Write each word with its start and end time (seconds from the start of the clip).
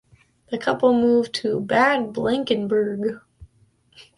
The 0.49 0.57
couple 0.57 0.93
moved 0.93 1.31
to 1.43 1.59
Bad 1.59 2.11
Blankenburg. 2.11 3.21